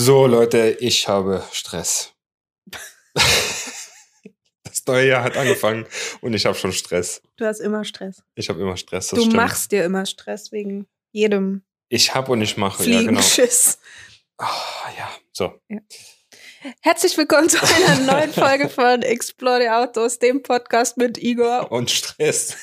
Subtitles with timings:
[0.00, 2.14] So, Leute, ich habe Stress.
[4.62, 5.86] das neue Jahr hat angefangen
[6.20, 7.20] und ich habe schon Stress.
[7.34, 8.22] Du hast immer Stress.
[8.36, 9.08] Ich habe immer Stress.
[9.08, 9.34] du stimmt.
[9.34, 11.62] machst dir immer Stress wegen jedem.
[11.88, 13.20] Ich habe und ich mache, ja, genau.
[13.20, 13.80] Schiss.
[14.40, 14.44] Oh,
[14.96, 15.58] ja, so.
[15.68, 15.80] Ja.
[16.80, 21.72] Herzlich willkommen zu einer neuen Folge von Explore the Autos, dem Podcast mit Igor.
[21.72, 22.56] Und Stress.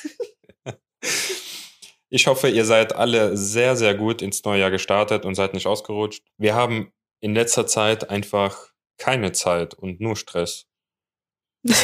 [2.08, 5.66] Ich hoffe, ihr seid alle sehr, sehr gut ins neue Jahr gestartet und seid nicht
[5.66, 6.22] ausgerutscht.
[6.38, 6.92] Wir haben
[7.26, 10.68] in letzter Zeit einfach keine Zeit und nur Stress.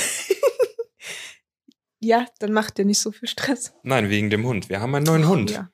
[1.98, 3.74] ja, dann macht ihr nicht so viel Stress.
[3.82, 4.68] Nein, wegen dem Hund.
[4.68, 5.50] Wir haben einen neuen Hund.
[5.50, 5.72] Ja,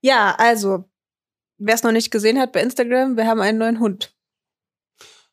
[0.00, 0.90] ja also,
[1.58, 4.12] wer es noch nicht gesehen hat bei Instagram, wir haben einen neuen Hund.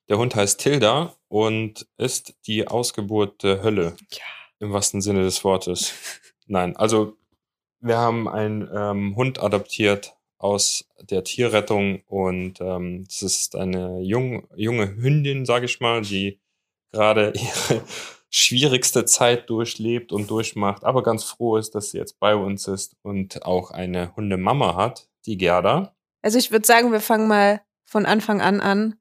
[0.07, 3.97] Der Hund heißt Tilda und ist die Ausgeburt der Hölle.
[4.11, 4.21] Ja.
[4.59, 5.95] Im wahrsten Sinne des Wortes.
[6.45, 7.17] Nein, also
[7.79, 14.47] wir haben einen ähm, Hund adoptiert aus der Tierrettung und ähm, es ist eine jung,
[14.55, 16.39] junge Hündin, sage ich mal, die
[16.91, 17.81] gerade ihre
[18.29, 22.95] schwierigste Zeit durchlebt und durchmacht, aber ganz froh ist, dass sie jetzt bei uns ist
[23.01, 25.95] und auch eine Hundemama hat, die Gerda.
[26.21, 28.99] Also ich würde sagen, wir fangen mal von Anfang an an.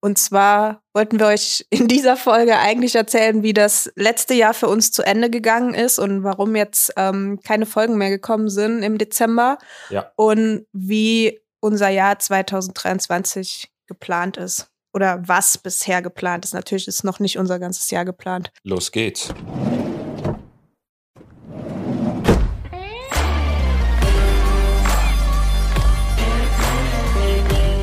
[0.00, 4.68] Und zwar wollten wir euch in dieser Folge eigentlich erzählen, wie das letzte Jahr für
[4.68, 8.98] uns zu Ende gegangen ist und warum jetzt ähm, keine Folgen mehr gekommen sind im
[8.98, 9.58] Dezember.
[9.90, 10.12] Ja.
[10.16, 14.70] Und wie unser Jahr 2023 geplant ist.
[14.94, 16.54] Oder was bisher geplant ist.
[16.54, 18.50] Natürlich ist noch nicht unser ganzes Jahr geplant.
[18.64, 19.34] Los geht's.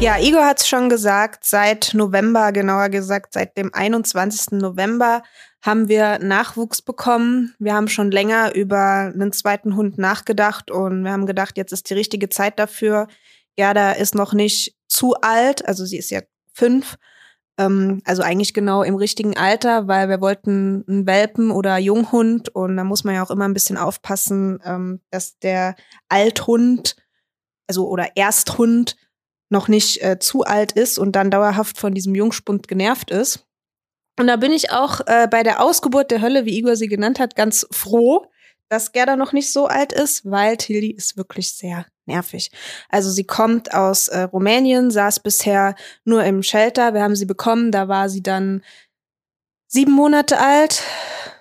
[0.01, 4.59] Ja, Igor hat es schon gesagt, seit November, genauer gesagt, seit dem 21.
[4.59, 5.23] November
[5.61, 7.55] haben wir Nachwuchs bekommen.
[7.59, 11.89] Wir haben schon länger über einen zweiten Hund nachgedacht und wir haben gedacht, jetzt ist
[11.89, 13.07] die richtige Zeit dafür.
[13.55, 16.21] Gerda ist noch nicht zu alt, also sie ist ja
[16.53, 16.97] fünf,
[17.57, 22.75] ähm, also eigentlich genau im richtigen Alter, weil wir wollten einen Welpen oder Junghund und
[22.75, 25.75] da muss man ja auch immer ein bisschen aufpassen, ähm, dass der
[26.09, 26.97] Althund,
[27.67, 28.97] also oder Ersthund
[29.49, 33.45] noch nicht äh, zu alt ist und dann dauerhaft von diesem Jungspund genervt ist.
[34.17, 37.19] Und da bin ich auch äh, bei der Ausgeburt der Hölle, wie Igor sie genannt
[37.19, 38.27] hat, ganz froh,
[38.69, 42.51] dass Gerda noch nicht so alt ist, weil Tilly ist wirklich sehr nervig.
[42.89, 46.93] Also sie kommt aus äh, Rumänien, saß bisher nur im Shelter.
[46.93, 48.63] Wir haben sie bekommen, da war sie dann
[49.67, 50.81] sieben Monate alt.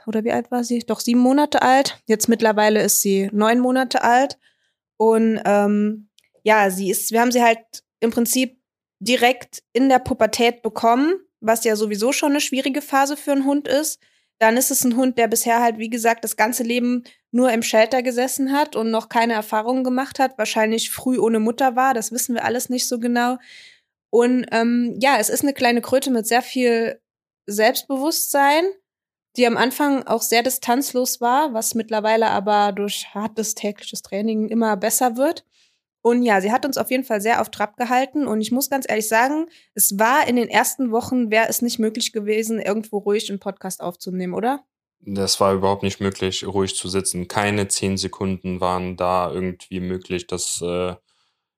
[0.06, 0.80] Oder wie alt war sie?
[0.80, 2.02] Doch sieben Monate alt.
[2.06, 4.38] Jetzt mittlerweile ist sie neun Monate alt.
[4.96, 6.08] Und ähm,
[6.42, 8.60] ja, sie ist, wir haben sie halt im Prinzip
[9.00, 13.68] direkt in der Pubertät bekommen, was ja sowieso schon eine schwierige Phase für einen Hund
[13.68, 14.00] ist.
[14.38, 17.62] Dann ist es ein Hund, der bisher halt, wie gesagt, das ganze Leben nur im
[17.62, 22.12] Shelter gesessen hat und noch keine Erfahrungen gemacht hat, wahrscheinlich früh ohne Mutter war, das
[22.12, 23.38] wissen wir alles nicht so genau.
[24.10, 27.00] Und ähm, ja, es ist eine kleine Kröte mit sehr viel
[27.46, 28.64] Selbstbewusstsein,
[29.36, 34.76] die am Anfang auch sehr distanzlos war, was mittlerweile aber durch hartes tägliches Training immer
[34.76, 35.44] besser wird.
[36.06, 38.26] Und ja, sie hat uns auf jeden Fall sehr auf Trab gehalten.
[38.26, 41.78] Und ich muss ganz ehrlich sagen, es war in den ersten Wochen, wäre es nicht
[41.78, 44.62] möglich gewesen, irgendwo ruhig einen Podcast aufzunehmen, oder?
[45.00, 47.26] Das war überhaupt nicht möglich, ruhig zu sitzen.
[47.26, 50.94] Keine zehn Sekunden waren da irgendwie möglich, dass äh,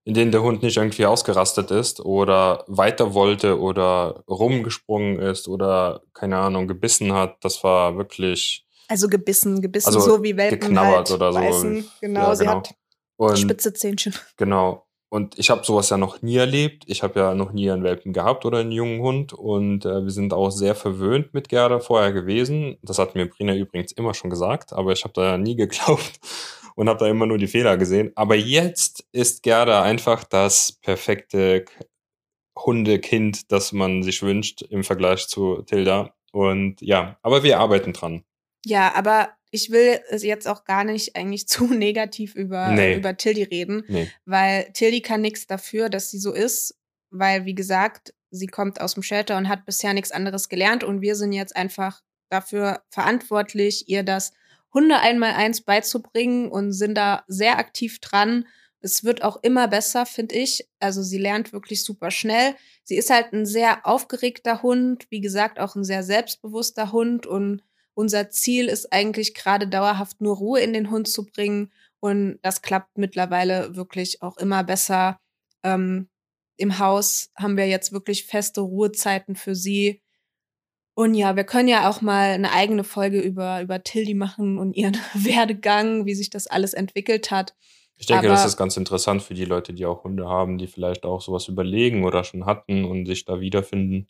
[0.05, 6.03] in denen der Hund nicht irgendwie ausgerastet ist oder weiter wollte oder rumgesprungen ist oder
[6.15, 7.39] keine Ahnung gebissen hat.
[7.41, 11.39] Das war wirklich also gebissen, gebissen also so wie Welpen geknabbert halt oder so.
[11.41, 11.91] Beißen.
[12.01, 12.57] Genau, ja, sie genau.
[12.59, 12.77] hat
[13.17, 14.15] und, Spitze Zähnchen.
[14.37, 14.87] Genau.
[15.09, 16.85] Und ich habe sowas ja noch nie erlebt.
[16.87, 19.33] Ich habe ja noch nie einen Welpen gehabt oder einen jungen Hund.
[19.33, 22.77] Und äh, wir sind auch sehr verwöhnt mit Gerda vorher gewesen.
[22.83, 26.21] Das hat mir Brina übrigens immer schon gesagt, aber ich habe da ja nie geglaubt
[26.75, 28.13] und habe da immer nur die Fehler gesehen.
[28.17, 31.65] Aber jetzt ist Gerda einfach das perfekte
[32.59, 36.15] Hundekind, das man sich wünscht im Vergleich zu Tilda.
[36.33, 38.25] Und ja, aber wir arbeiten dran.
[38.65, 42.97] Ja, aber ich will jetzt auch gar nicht eigentlich zu negativ über, nee.
[42.97, 44.11] über Tildy reden, nee.
[44.25, 46.77] weil Tildy kann nichts dafür, dass sie so ist,
[47.11, 51.01] weil, wie gesagt, sie kommt aus dem Shelter und hat bisher nichts anderes gelernt und
[51.01, 54.33] wir sind jetzt einfach dafür verantwortlich, ihr das
[54.75, 58.47] Hunde einmal eins beizubringen und sind da sehr aktiv dran.
[58.81, 60.69] Es wird auch immer besser, finde ich.
[60.81, 62.55] Also sie lernt wirklich super schnell.
[62.85, 67.63] Sie ist halt ein sehr aufgeregter Hund, wie gesagt, auch ein sehr selbstbewusster Hund und
[67.97, 71.73] unser Ziel ist eigentlich gerade dauerhaft nur Ruhe in den Hund zu bringen.
[71.99, 75.19] Und das klappt mittlerweile wirklich auch immer besser.
[75.63, 76.09] Ähm,
[76.59, 80.03] Im Haus haben wir jetzt wirklich feste Ruhezeiten für sie.
[80.95, 84.75] Und ja, wir können ja auch mal eine eigene Folge über, über Tilly machen und
[84.75, 87.55] ihren Werdegang, wie sich das alles entwickelt hat.
[87.97, 90.67] Ich denke, Aber das ist ganz interessant für die Leute, die auch Hunde haben, die
[90.67, 94.07] vielleicht auch sowas überlegen oder schon hatten und sich da wiederfinden.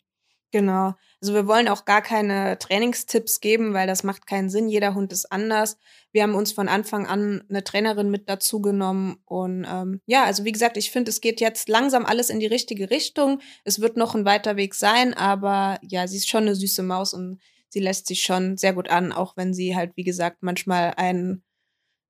[0.51, 0.93] Genau.
[1.21, 4.69] Also wir wollen auch gar keine Trainingstipps geben, weil das macht keinen Sinn.
[4.69, 5.77] Jeder Hund ist anders.
[6.13, 9.17] Wir haben uns von Anfang an eine Trainerin mit dazu genommen.
[9.25, 12.45] Und ähm, ja, also wie gesagt, ich finde, es geht jetzt langsam alles in die
[12.45, 13.41] richtige Richtung.
[13.65, 17.13] Es wird noch ein weiter Weg sein, aber ja, sie ist schon eine süße Maus
[17.13, 20.93] und sie lässt sich schon sehr gut an, auch wenn sie halt, wie gesagt, manchmal
[20.95, 21.43] einen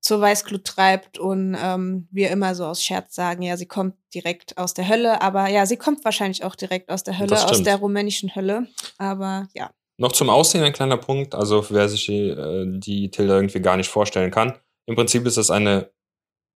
[0.08, 4.58] zur Weißglut treibt und ähm, wir immer so aus Scherz sagen, ja, sie kommt direkt
[4.58, 7.76] aus der Hölle, aber ja, sie kommt wahrscheinlich auch direkt aus der Hölle, aus der
[7.76, 8.68] rumänischen Hölle,
[8.98, 9.70] aber ja.
[9.98, 13.76] Noch zum Aussehen ein kleiner Punkt, also wer sich die, äh, die Tilda irgendwie gar
[13.76, 14.58] nicht vorstellen kann.
[14.86, 15.92] Im Prinzip ist es eine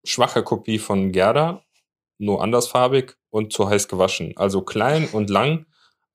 [0.05, 1.65] schwache Kopie von Gerda,
[2.19, 4.31] nur andersfarbig und zu heiß gewaschen.
[4.37, 5.65] Also klein und lang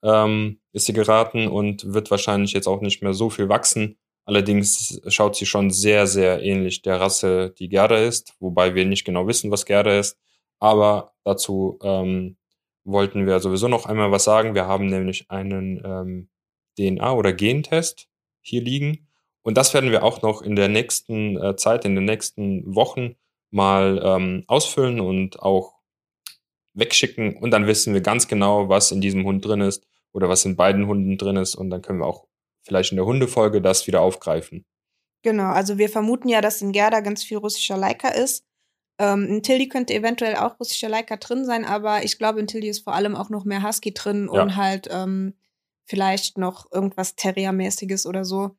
[0.02, 3.98] ähm, ist sie geraten und wird wahrscheinlich jetzt auch nicht mehr so viel wachsen.
[4.26, 9.04] Allerdings schaut sie schon sehr, sehr ähnlich der Rasse, die Gerda ist, wobei wir nicht
[9.04, 10.18] genau wissen, was Gerda ist.
[10.58, 12.36] Aber dazu ähm,
[12.84, 14.56] wollten wir sowieso noch einmal was sagen.
[14.56, 16.28] Wir haben nämlich einen ähm,
[16.76, 18.08] DNA- oder Gentest
[18.40, 19.06] hier liegen.
[19.42, 23.14] Und das werden wir auch noch in der nächsten äh, Zeit, in den nächsten Wochen
[23.52, 25.74] mal ähm, ausfüllen und auch
[26.74, 27.36] wegschicken.
[27.36, 30.56] Und dann wissen wir ganz genau, was in diesem Hund drin ist oder was in
[30.56, 31.54] beiden Hunden drin ist.
[31.54, 32.25] Und dann können wir auch
[32.66, 34.64] vielleicht in der Hundefolge das wieder aufgreifen.
[35.22, 38.44] Genau, also wir vermuten ja, dass in Gerda ganz viel russischer Leica ist.
[38.98, 42.68] Ähm, in Tilly könnte eventuell auch russischer Leica drin sein, aber ich glaube, in Tilly
[42.68, 44.42] ist vor allem auch noch mehr Husky drin ja.
[44.42, 45.34] und halt ähm,
[45.84, 48.56] vielleicht noch irgendwas Terrier-mäßiges oder so.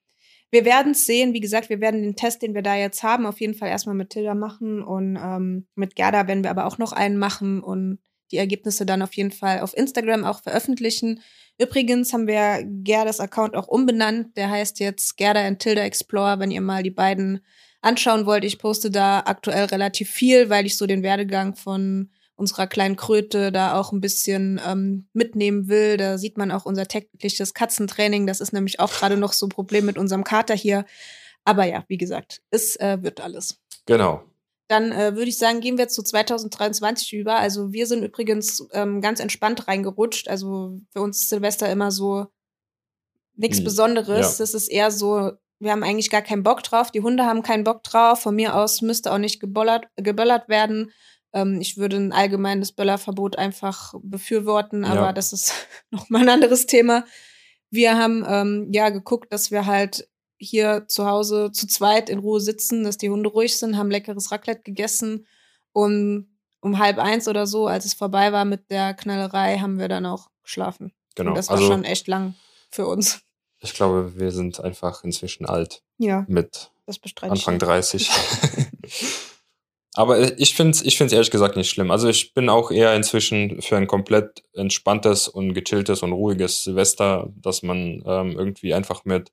[0.49, 1.33] Wir werden es sehen.
[1.33, 3.95] Wie gesagt, wir werden den Test, den wir da jetzt haben, auf jeden Fall erstmal
[3.95, 7.99] mit Tilda machen und ähm, mit Gerda werden wir aber auch noch einen machen und
[8.31, 11.21] die Ergebnisse dann auf jeden Fall auf Instagram auch veröffentlichen.
[11.59, 14.37] Übrigens haben wir Gerdas Account auch umbenannt.
[14.37, 17.41] Der heißt jetzt Gerda and Tilda Explorer, wenn ihr mal die beiden
[17.81, 18.43] anschauen wollt.
[18.43, 23.51] Ich poste da aktuell relativ viel, weil ich so den Werdegang von unserer kleinen Kröte
[23.51, 25.97] da auch ein bisschen ähm, mitnehmen will.
[25.97, 28.27] Da sieht man auch unser tägliches Katzentraining.
[28.27, 30.85] Das ist nämlich auch gerade noch so ein Problem mit unserem Kater hier.
[31.43, 33.59] Aber ja, wie gesagt, es äh, wird alles.
[33.87, 34.23] Genau.
[34.67, 37.37] Dann äh, würde ich sagen, gehen wir zu 2023 über.
[37.37, 40.27] Also wir sind übrigens ähm, ganz entspannt reingerutscht.
[40.27, 42.27] Also für uns ist Silvester immer so
[43.35, 44.37] nichts hm, Besonderes.
[44.37, 44.43] Ja.
[44.43, 46.91] Das ist eher so, wir haben eigentlich gar keinen Bock drauf.
[46.91, 48.21] Die Hunde haben keinen Bock drauf.
[48.21, 50.91] Von mir aus müsste auch nicht gebollert, geböllert werden.
[51.33, 55.13] Ähm, ich würde ein allgemeines Böllerverbot einfach befürworten, aber ja.
[55.13, 55.53] das ist
[55.91, 57.05] noch mal ein anderes Thema.
[57.69, 60.07] Wir haben ähm, ja geguckt, dass wir halt
[60.37, 64.31] hier zu Hause zu zweit in Ruhe sitzen, dass die Hunde ruhig sind, haben leckeres
[64.31, 65.25] Raclette gegessen
[65.73, 66.27] und
[66.59, 70.05] um halb eins oder so, als es vorbei war mit der Knallerei, haben wir dann
[70.05, 70.91] auch geschlafen.
[71.15, 71.31] Genau.
[71.31, 72.35] Und das war also, schon echt lang
[72.71, 73.21] für uns.
[73.59, 75.81] Ich glaube, wir sind einfach inzwischen alt.
[75.97, 76.25] Ja.
[76.27, 76.71] Mit
[77.21, 78.09] Anfang 30.
[79.97, 81.89] Aber ich finde es ich find's ehrlich gesagt nicht schlimm.
[81.89, 87.33] Also ich bin auch eher inzwischen für ein komplett entspanntes und gechilltes und ruhiges Silvester,
[87.35, 89.31] dass man ähm, irgendwie einfach mit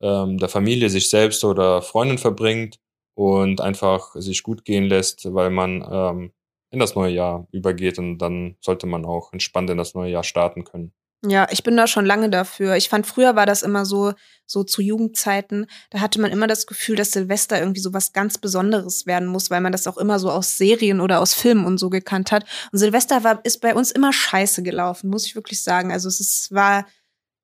[0.00, 2.78] ähm, der Familie, sich selbst oder Freunden verbringt
[3.14, 6.32] und einfach sich gut gehen lässt, weil man ähm,
[6.70, 10.24] in das neue Jahr übergeht und dann sollte man auch entspannt in das neue Jahr
[10.24, 10.92] starten können.
[11.24, 12.76] Ja, ich bin da schon lange dafür.
[12.76, 14.12] Ich fand, früher war das immer so,
[14.44, 18.38] so zu Jugendzeiten, da hatte man immer das Gefühl, dass Silvester irgendwie so was ganz
[18.38, 21.78] Besonderes werden muss, weil man das auch immer so aus Serien oder aus Filmen und
[21.78, 22.44] so gekannt hat.
[22.70, 25.90] Und Silvester war, ist bei uns immer scheiße gelaufen, muss ich wirklich sagen.
[25.90, 26.86] Also es ist, war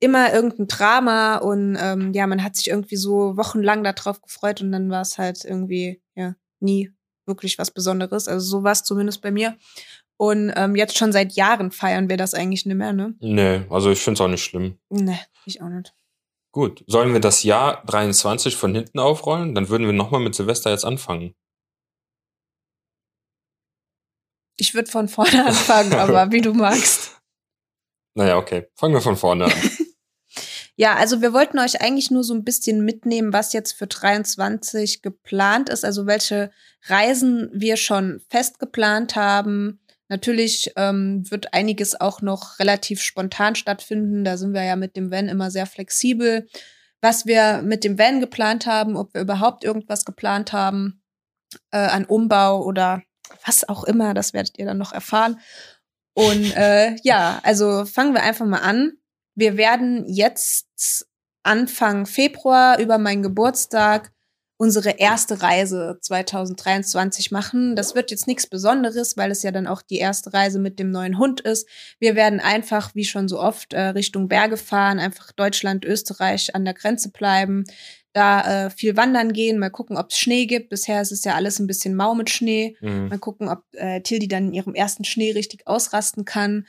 [0.03, 4.73] immer irgendein Drama und ähm, ja, man hat sich irgendwie so wochenlang darauf gefreut und
[4.73, 6.91] dann war es halt irgendwie, ja, nie
[7.25, 8.27] wirklich was Besonderes.
[8.27, 9.56] Also so war es zumindest bei mir.
[10.17, 13.15] Und ähm, jetzt schon seit Jahren feiern wir das eigentlich nicht mehr, ne?
[13.21, 14.77] Nee, also ich finde es auch nicht schlimm.
[14.91, 15.94] Nee, ich auch nicht.
[16.53, 19.55] Gut, sollen wir das Jahr 23 von hinten aufrollen?
[19.55, 21.35] Dann würden wir nochmal mit Silvester jetzt anfangen.
[24.59, 27.21] Ich würde von vorne anfangen, aber wie du magst.
[28.15, 28.67] Naja, okay.
[28.75, 29.53] Fangen wir von vorne an.
[30.76, 35.02] Ja, also wir wollten euch eigentlich nur so ein bisschen mitnehmen, was jetzt für 23
[35.02, 36.50] geplant ist, also welche
[36.86, 39.81] Reisen wir schon fest geplant haben.
[40.08, 44.24] Natürlich ähm, wird einiges auch noch relativ spontan stattfinden.
[44.24, 46.46] Da sind wir ja mit dem Van immer sehr flexibel.
[47.00, 51.02] Was wir mit dem Van geplant haben, ob wir überhaupt irgendwas geplant haben
[51.70, 53.02] äh, an Umbau oder
[53.44, 55.41] was auch immer, das werdet ihr dann noch erfahren.
[56.14, 58.93] Und äh, ja, also fangen wir einfach mal an.
[59.34, 61.06] Wir werden jetzt
[61.43, 64.12] Anfang Februar über meinen Geburtstag
[64.62, 67.74] unsere erste Reise 2023 machen.
[67.74, 70.93] Das wird jetzt nichts Besonderes, weil es ja dann auch die erste Reise mit dem
[70.93, 71.69] neuen Hund ist.
[71.98, 76.65] Wir werden einfach, wie schon so oft, äh, Richtung Berge fahren, einfach Deutschland, Österreich an
[76.65, 77.65] der Grenze bleiben.
[78.12, 80.69] da äh, viel wandern gehen, mal gucken, ob es Schnee gibt.
[80.69, 82.77] Bisher ist es ja alles ein bisschen mau mit Schnee.
[82.81, 83.08] Mhm.
[83.08, 86.67] Mal gucken, ob äh, Tildi dann in ihrem ersten Schnee richtig ausrasten kann.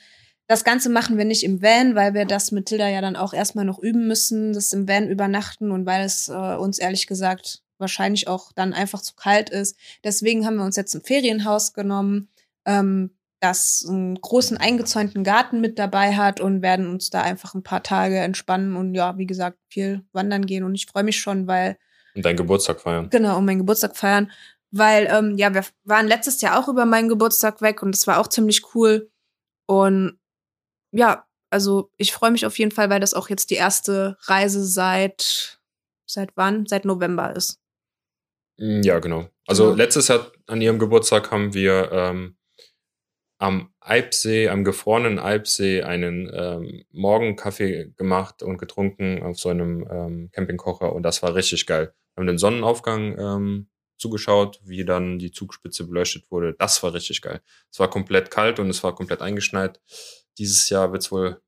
[0.53, 3.33] Das Ganze machen wir nicht im Van, weil wir das mit Tilda ja dann auch
[3.33, 7.63] erstmal noch üben müssen, das im Van übernachten und weil es äh, uns ehrlich gesagt
[7.79, 9.75] wahrscheinlich auch dann einfach zu kalt ist.
[10.03, 12.29] Deswegen haben wir uns jetzt ein Ferienhaus genommen,
[12.67, 17.63] ähm, das einen großen eingezäunten Garten mit dabei hat und werden uns da einfach ein
[17.63, 20.63] paar Tage entspannen und ja, wie gesagt, viel wandern gehen.
[20.63, 21.79] Und ich freue mich schon, weil.
[22.13, 23.09] Und deinen Geburtstag feiern.
[23.09, 24.31] Genau, um meinen Geburtstag feiern.
[24.69, 28.19] Weil, ähm, ja, wir waren letztes Jahr auch über meinen Geburtstag weg und das war
[28.19, 29.09] auch ziemlich cool.
[29.65, 30.19] Und
[30.93, 34.65] ja, also ich freue mich auf jeden Fall, weil das auch jetzt die erste Reise
[34.65, 35.59] seit
[36.05, 36.65] seit wann?
[36.65, 37.59] Seit November ist.
[38.57, 39.29] Mm, ja, genau.
[39.47, 39.75] Also genau.
[39.75, 42.37] letztes Jahr an ihrem Geburtstag haben wir ähm,
[43.39, 50.29] am Alpsee, am gefrorenen Alpsee, einen ähm, Morgenkaffee gemacht und getrunken auf so einem ähm,
[50.31, 51.93] Campingkocher und das war richtig geil.
[52.15, 56.55] Wir haben den Sonnenaufgang ähm, zugeschaut, wie dann die Zugspitze beleuchtet wurde.
[56.57, 57.41] Das war richtig geil.
[57.71, 59.81] Es war komplett kalt und es war komplett eingeschneit.
[60.37, 61.41] Dieses Jahr wird es wohl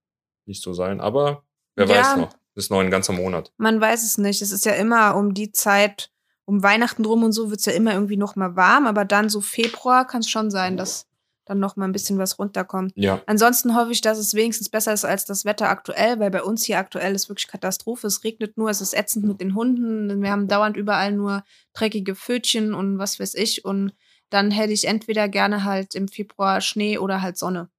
[0.46, 1.44] nicht so sein, aber
[1.76, 2.34] wer ja, weiß noch.
[2.54, 3.52] Das ist noch ein ganzer Monat.
[3.58, 4.42] Man weiß es nicht.
[4.42, 6.10] Es ist ja immer um die Zeit,
[6.46, 9.30] um Weihnachten drum und so wird es ja immer irgendwie noch mal warm, aber dann
[9.30, 11.08] so Februar kann es schon sein, dass
[11.46, 12.92] dann noch mal ein bisschen was runterkommt.
[12.96, 13.22] Ja.
[13.28, 16.66] Ansonsten hoffe ich, dass es wenigstens besser ist als das Wetter aktuell, weil bei uns
[16.66, 18.08] hier aktuell ist wirklich Katastrophe.
[18.08, 20.22] Es regnet nur, es ist ätzend mit den Hunden.
[20.22, 23.64] Wir haben dauernd überall nur dreckige Pfötchen und was weiß ich.
[23.64, 23.94] Und
[24.30, 27.70] dann hätte ich entweder gerne halt im Februar Schnee oder halt Sonne.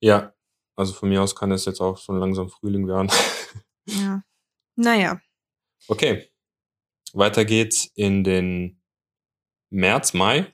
[0.00, 0.34] Ja,
[0.76, 3.10] also von mir aus kann es jetzt auch schon langsam Frühling werden.
[3.86, 4.22] Ja.
[4.76, 5.20] Naja.
[5.88, 6.30] Okay.
[7.12, 8.80] Weiter geht's in den
[9.70, 10.52] März, Mai.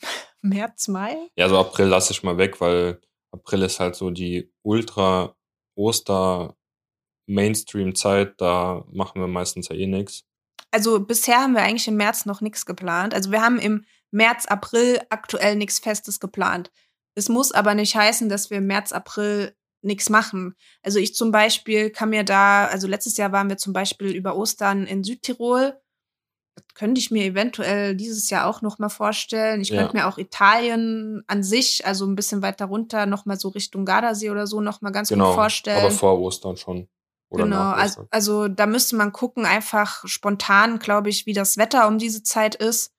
[0.40, 1.28] März, Mai?
[1.36, 5.36] Ja, so April lasse ich mal weg, weil April ist halt so die ultra
[5.74, 6.56] Oster
[7.26, 10.24] Mainstream Zeit, da machen wir meistens ja eh nichts.
[10.70, 13.14] Also bisher haben wir eigentlich im März noch nichts geplant.
[13.14, 16.70] Also wir haben im März, April aktuell nichts Festes geplant.
[17.16, 20.54] Es muss aber nicht heißen, dass wir im März, April nichts machen.
[20.82, 24.36] Also ich zum Beispiel kann mir da, also letztes Jahr waren wir zum Beispiel über
[24.36, 25.80] Ostern in Südtirol
[26.74, 29.60] könnte ich mir eventuell dieses Jahr auch noch mal vorstellen.
[29.60, 29.80] Ich ja.
[29.80, 33.84] könnte mir auch Italien an sich, also ein bisschen weiter runter, noch mal so Richtung
[33.84, 35.80] Gardasee oder so, noch mal ganz genau, gut vorstellen.
[35.80, 36.88] Aber vor Ostern schon.
[37.28, 41.88] Oder genau, also, also da müsste man gucken, einfach spontan, glaube ich, wie das Wetter
[41.88, 42.92] um diese Zeit ist.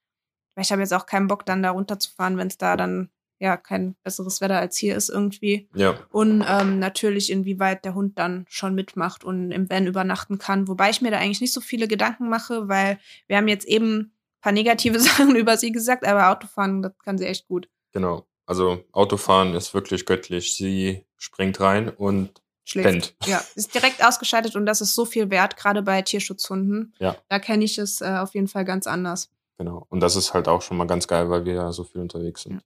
[0.56, 3.58] Weil ich habe jetzt auch keinen Bock, dann da runterzufahren, wenn es da dann ja
[3.58, 5.68] kein besseres Wetter als hier ist irgendwie.
[5.76, 6.00] Ja.
[6.12, 10.68] Und ähm, natürlich, inwieweit der Hund dann schon mitmacht und im Van übernachten kann.
[10.68, 13.98] Wobei ich mir da eigentlich nicht so viele Gedanken mache, weil wir haben jetzt eben
[14.00, 17.70] ein paar negative Sachen über sie gesagt, aber Autofahren, das kann sie echt gut.
[17.92, 18.26] Genau.
[18.46, 20.56] Also Autofahren ist wirklich göttlich.
[20.56, 22.88] Sie springt rein und Schläft.
[22.88, 23.16] pennt.
[23.26, 26.94] Ja, ist direkt ausgeschaltet und das ist so viel wert, gerade bei Tierschutzhunden.
[27.00, 27.18] Ja.
[27.30, 29.30] Da kenne ich es äh, auf jeden Fall ganz anders.
[29.58, 29.86] Genau.
[29.90, 32.44] Und das ist halt auch schon mal ganz geil, weil wir ja so viel unterwegs
[32.44, 32.56] sind.
[32.56, 32.62] Ja.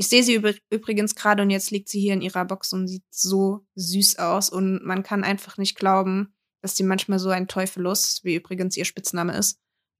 [0.00, 0.40] Ich sehe sie
[0.70, 4.48] übrigens gerade und jetzt liegt sie hier in ihrer Box und sieht so süß aus
[4.48, 8.84] und man kann einfach nicht glauben, dass sie manchmal so ein Teufelus, wie übrigens ihr
[8.84, 9.58] Spitzname ist,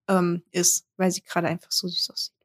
[0.08, 2.36] ähm, ist, weil sie gerade einfach so süß aussieht.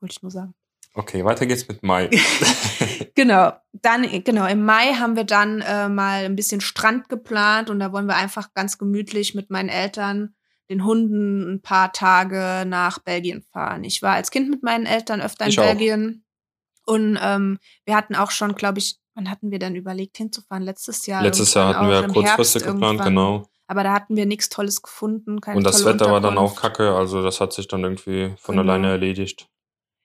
[0.00, 0.54] Wollte ich nur sagen.
[0.94, 2.08] Okay, weiter geht's mit Mai.
[3.14, 7.78] genau, dann genau im Mai haben wir dann äh, mal ein bisschen Strand geplant und
[7.78, 10.34] da wollen wir einfach ganz gemütlich mit meinen Eltern
[10.70, 13.84] den Hunden ein paar Tage nach Belgien fahren.
[13.84, 16.24] Ich war als Kind mit meinen Eltern öfter in ich Belgien.
[16.88, 20.62] Und ähm, wir hatten auch schon, glaube ich, wann hatten wir dann überlegt hinzufahren?
[20.62, 21.22] Letztes Jahr.
[21.22, 23.46] Letztes Jahr hatten wir kurzfristig geplant, genau.
[23.66, 25.38] Aber da hatten wir nichts Tolles gefunden.
[25.38, 28.72] und das Wetter war dann auch kacke, also das hat sich dann irgendwie von genau.
[28.72, 29.46] alleine erledigt.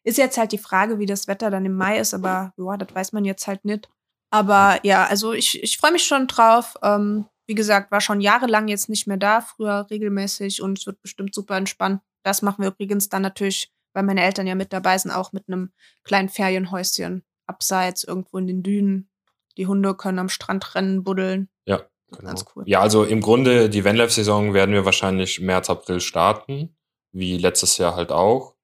[0.05, 2.93] Ist jetzt halt die Frage, wie das Wetter dann im Mai ist, aber ja, das
[2.93, 3.87] weiß man jetzt halt nicht.
[4.29, 6.75] Aber ja, also ich, ich freue mich schon drauf.
[6.83, 11.01] Ähm, wie gesagt, war schon jahrelang jetzt nicht mehr da, früher regelmäßig und es wird
[11.01, 12.01] bestimmt super entspannt.
[12.23, 15.47] Das machen wir übrigens dann natürlich weil meine Eltern ja mit dabei sind, auch mit
[15.47, 15.71] einem
[16.03, 19.09] kleinen Ferienhäuschen abseits irgendwo in den Dünen.
[19.57, 21.49] Die Hunde können am Strand rennen, buddeln.
[21.65, 22.29] Ja, genau.
[22.29, 22.63] ganz cool.
[22.65, 26.75] Ja, also im Grunde die Vanlife-Saison werden wir wahrscheinlich März, April starten,
[27.11, 28.55] wie letztes Jahr halt auch.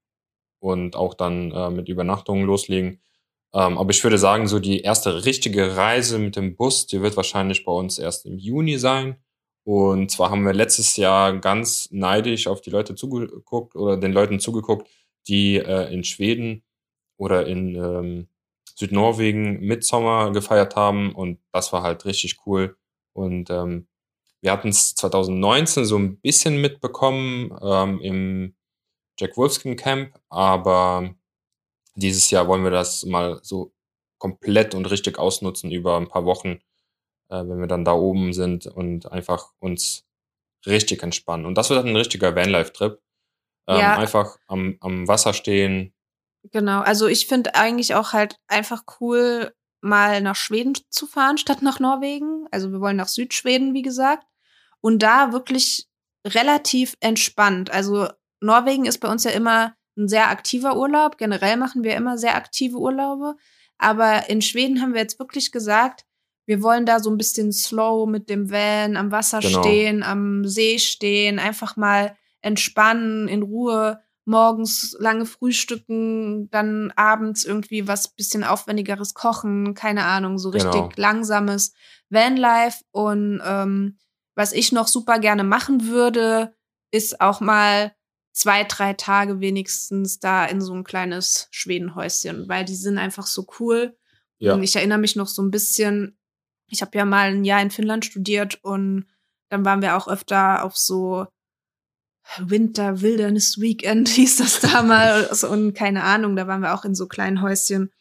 [0.62, 3.02] Und auch dann äh, mit Übernachtungen loslegen.
[3.54, 7.16] Ähm, aber ich würde sagen, so die erste richtige Reise mit dem Bus, die wird
[7.16, 9.18] wahrscheinlich bei uns erst im Juni sein.
[9.64, 14.40] Und zwar haben wir letztes Jahr ganz neidisch auf die Leute zugeguckt oder den Leuten
[14.40, 14.88] zugeguckt,
[15.28, 16.64] die äh, in Schweden
[17.18, 18.28] oder in ähm,
[18.76, 22.78] Südnorwegen Midsommer gefeiert haben und das war halt richtig cool.
[23.14, 23.88] Und ähm,
[24.42, 28.56] wir hatten es 2019 so ein bisschen mitbekommen ähm, im
[29.20, 31.14] Jack Wolfskin Camp, aber
[31.96, 33.74] dieses Jahr wollen wir das mal so
[34.18, 36.60] komplett und richtig ausnutzen über ein paar Wochen,
[37.30, 40.06] äh, wenn wir dann da oben sind und einfach uns
[40.66, 41.46] richtig entspannen.
[41.46, 43.02] Und das wird dann ein richtiger Vanlife-Trip.
[43.70, 43.98] Ähm, Ja.
[43.98, 45.94] Einfach am, am Wasser stehen.
[46.52, 51.62] Genau, also ich finde eigentlich auch halt einfach cool, mal nach Schweden zu fahren statt
[51.62, 52.48] nach Norwegen.
[52.52, 54.26] Also wir wollen nach Südschweden, wie gesagt.
[54.82, 55.88] Und da wirklich
[56.26, 57.72] relativ entspannt.
[57.72, 58.08] Also
[58.42, 61.18] Norwegen ist bei uns ja immer ein sehr aktiver Urlaub.
[61.18, 63.36] Generell machen wir immer sehr aktive Urlaube.
[63.78, 66.06] Aber in Schweden haben wir jetzt wirklich gesagt,
[66.46, 69.62] wir wollen da so ein bisschen slow mit dem Van am Wasser Genau.
[69.62, 77.88] stehen, am See stehen, einfach mal entspannen, in Ruhe morgens lange frühstücken, dann abends irgendwie
[77.88, 80.90] was bisschen aufwendigeres kochen, keine Ahnung, so richtig Genau.
[80.96, 81.74] langsames
[82.10, 82.84] Vanlife.
[82.92, 83.98] Und ähm,
[84.36, 86.54] was ich noch super gerne machen würde,
[86.92, 87.94] ist auch mal
[88.32, 93.48] zwei, drei Tage wenigstens da in so ein kleines Schwedenhäuschen, weil die sind einfach so
[93.60, 93.98] cool.
[94.38, 94.54] Ja.
[94.54, 96.18] Und ich erinnere mich noch so ein bisschen,
[96.70, 99.08] ich habe ja mal ein Jahr in Finnland studiert und
[99.50, 101.26] dann waren wir auch öfter auf so
[102.38, 107.08] Winter Wilderness Weekend hieß das damals und keine Ahnung, da waren wir auch in so
[107.08, 107.92] kleinen Häuschen.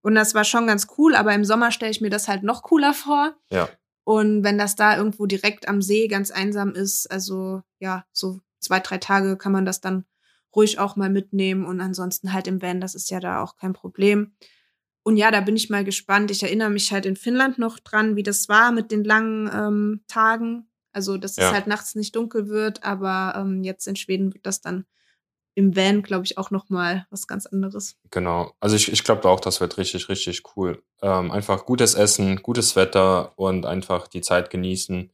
[0.00, 2.62] Und das war schon ganz cool, aber im Sommer stelle ich mir das halt noch
[2.62, 3.34] cooler vor.
[3.50, 3.68] Ja.
[4.04, 8.80] Und wenn das da irgendwo direkt am See ganz einsam ist, also ja, so zwei,
[8.80, 10.04] drei Tage kann man das dann
[10.54, 13.74] ruhig auch mal mitnehmen und ansonsten halt im Van, das ist ja da auch kein
[13.74, 14.32] Problem.
[15.02, 16.30] Und ja, da bin ich mal gespannt.
[16.30, 20.00] Ich erinnere mich halt in Finnland noch dran, wie das war mit den langen ähm,
[20.06, 20.67] Tagen.
[20.98, 21.46] Also, dass Ja.
[21.46, 24.84] es halt nachts nicht dunkel wird, aber ähm, jetzt in Schweden wird das dann
[25.54, 27.94] im Van, glaube ich, auch noch mal was ganz anderes.
[28.10, 28.52] Genau.
[28.58, 30.82] Also ich, ich glaube auch, das wird richtig, richtig cool.
[31.00, 35.12] Ähm, einfach gutes Essen, gutes Wetter und einfach die Zeit genießen.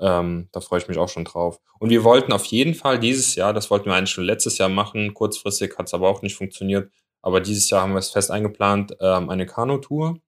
[0.00, 1.60] Ähm, da freue ich mich auch schon drauf.
[1.80, 4.70] Und wir wollten auf jeden Fall dieses Jahr, das wollten wir eigentlich schon letztes Jahr
[4.70, 6.90] machen, kurzfristig hat es aber auch nicht funktioniert.
[7.20, 10.18] Aber dieses Jahr haben wir es fest eingeplant, ähm, eine Kanutour.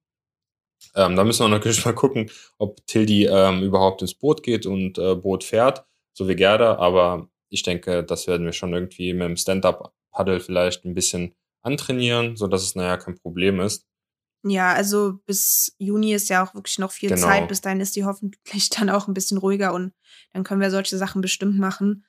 [0.94, 4.98] Ähm, da müssen wir natürlich mal gucken, ob Tildi ähm, überhaupt ins Boot geht und
[4.98, 6.76] äh, Boot fährt, so wie Gerda.
[6.76, 12.36] Aber ich denke, das werden wir schon irgendwie mit dem Stand-Up-Paddle vielleicht ein bisschen antrainieren,
[12.36, 13.86] so dass es naja kein Problem ist.
[14.44, 17.20] Ja, also bis Juni ist ja auch wirklich noch viel Genau.
[17.22, 17.48] Zeit.
[17.48, 19.92] Bis dahin ist die hoffentlich dann auch ein bisschen ruhiger und
[20.32, 22.06] dann können wir solche Sachen bestimmt machen.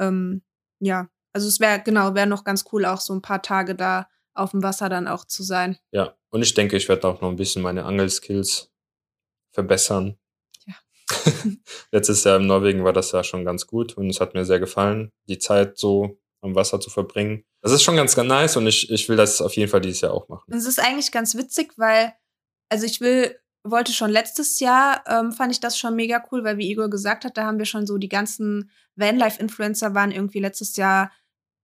[0.00, 0.42] Ähm,
[0.80, 4.08] ja, also es wäre, genau, wäre noch ganz cool, auch so ein paar Tage da
[4.36, 5.78] auf dem Wasser dann auch zu sein.
[5.90, 8.70] Ja, und ich denke, ich werde auch noch ein bisschen meine Angelskills
[9.52, 10.16] verbessern.
[10.66, 10.74] Ja.
[11.90, 14.60] Letztes Jahr in Norwegen war das ja schon ganz gut und es hat mir sehr
[14.60, 17.44] gefallen, die Zeit so am Wasser zu verbringen.
[17.62, 20.02] Das ist schon ganz, ganz nice und ich, ich will das auf jeden Fall dieses
[20.02, 20.52] Jahr auch machen.
[20.52, 22.12] Es ist eigentlich ganz witzig, weil,
[22.68, 26.58] also ich will, wollte schon letztes Jahr, ähm, fand ich das schon mega cool, weil
[26.58, 30.76] wie Igor gesagt hat, da haben wir schon so die ganzen Vanlife-Influencer waren irgendwie letztes
[30.76, 31.10] Jahr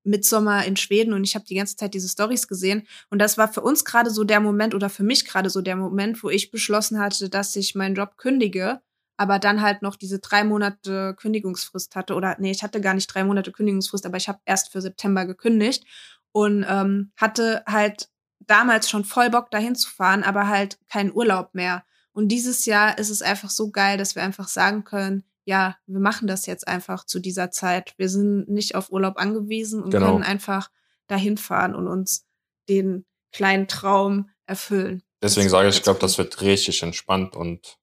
[0.05, 2.87] Midsommer in Schweden und ich habe die ganze Zeit diese Stories gesehen.
[3.11, 5.77] Und das war für uns gerade so der Moment oder für mich gerade so der
[5.77, 8.81] Moment, wo ich beschlossen hatte, dass ich meinen Job kündige,
[9.17, 12.15] aber dann halt noch diese drei Monate Kündigungsfrist hatte.
[12.15, 15.27] Oder nee, ich hatte gar nicht drei Monate Kündigungsfrist, aber ich habe erst für September
[15.27, 15.85] gekündigt
[16.33, 18.09] und ähm, hatte halt
[18.41, 21.85] damals schon voll Bock dahin zu fahren, aber halt keinen Urlaub mehr.
[22.13, 26.01] Und dieses Jahr ist es einfach so geil, dass wir einfach sagen können, ja, wir
[26.01, 27.95] machen das jetzt einfach zu dieser Zeit.
[27.97, 30.07] Wir sind nicht auf Urlaub angewiesen und Genau.
[30.13, 30.71] können einfach
[31.09, 32.27] dahin fahren und uns
[32.69, 35.03] den kleinen Traum erfüllen.
[35.23, 37.79] Deswegen sage ich, ich glaube, das wird richtig entspannt und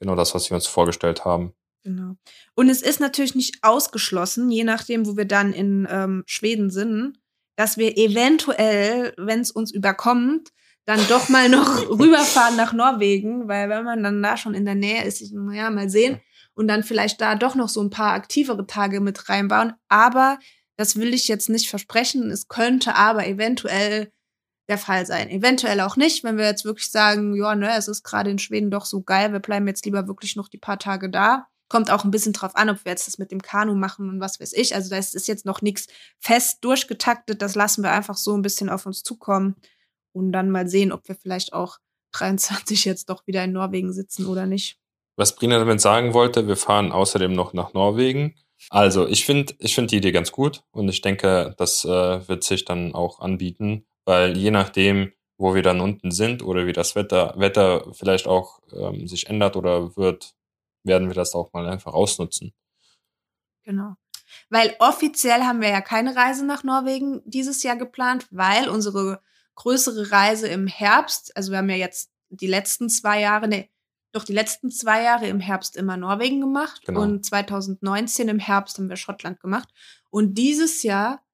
[0.00, 1.54] genau das, was wir uns vorgestellt haben.
[1.82, 2.14] Genau.
[2.54, 7.18] Und es ist natürlich nicht ausgeschlossen, je nachdem, wo wir dann in ähm, Schweden sind,
[7.56, 10.52] dass wir eventuell, wenn es uns überkommt,
[10.84, 14.74] dann doch mal noch rüberfahren nach Norwegen, weil wenn man dann da schon in der
[14.74, 16.20] Nähe ist, ich, naja, mal sehen
[16.54, 19.74] und dann vielleicht da doch noch so ein paar aktivere Tage mit reinbauen.
[19.88, 20.38] Aber
[20.76, 22.30] das will ich jetzt nicht versprechen.
[22.30, 24.10] Es könnte aber eventuell
[24.68, 25.28] der Fall sein.
[25.30, 28.70] Eventuell auch nicht, wenn wir jetzt wirklich sagen, ja, ne, es ist gerade in Schweden
[28.70, 31.46] doch so geil, wir bleiben jetzt lieber wirklich noch die paar Tage da.
[31.68, 34.20] Kommt auch ein bisschen drauf an, ob wir jetzt das mit dem Kanu machen und
[34.20, 34.74] was weiß ich.
[34.74, 35.86] Also das ist jetzt noch nichts
[36.18, 37.42] fest durchgetaktet.
[37.42, 39.56] Das lassen wir einfach so ein bisschen auf uns zukommen
[40.12, 41.78] und dann mal sehen, ob wir vielleicht auch
[42.12, 44.81] 23 jetzt doch wieder in Norwegen sitzen oder nicht.
[45.16, 48.34] Was Brina damit sagen wollte, wir fahren außerdem noch nach Norwegen.
[48.70, 52.44] Also, ich finde ich find die Idee ganz gut und ich denke, das äh, wird
[52.44, 56.94] sich dann auch anbieten, weil je nachdem, wo wir dann unten sind oder wie das
[56.94, 60.34] Wetter, Wetter vielleicht auch ähm, sich ändert oder wird,
[60.84, 62.52] werden wir das auch mal einfach ausnutzen.
[63.64, 63.94] Genau.
[64.48, 69.20] Weil offiziell haben wir ja keine Reise nach Norwegen dieses Jahr geplant, weil unsere
[69.56, 73.70] größere Reise im Herbst, also wir haben ja jetzt die letzten zwei Jahre, nee,
[74.12, 77.00] doch die letzten zwei Jahre im Herbst immer Norwegen gemacht Genau.
[77.02, 79.68] und 2019 im Herbst haben wir Schottland gemacht
[80.10, 81.24] und dieses Jahr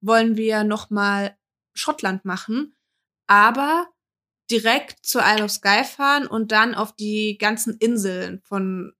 [0.00, 1.36] wollen wir noch mal
[1.74, 2.76] Schottland machen,
[3.26, 3.88] aber
[4.50, 8.92] direkt zur Isle of Skye fahren und dann auf die ganzen Inseln von